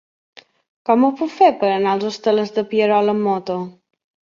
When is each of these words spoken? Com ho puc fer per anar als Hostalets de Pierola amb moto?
Com 0.89 1.05
ho 1.07 1.09
puc 1.19 1.31
fer 1.41 1.51
per 1.61 1.69
anar 1.75 1.93
als 1.97 2.07
Hostalets 2.09 2.57
de 2.59 2.65
Pierola 2.73 3.17
amb 3.17 3.25
moto? 3.31 3.61